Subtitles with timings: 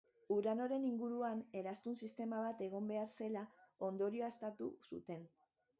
[0.35, 3.47] Uranoren inguruan eraztun sistema bat egon behar zela
[3.91, 5.27] ondorioztatu zuten.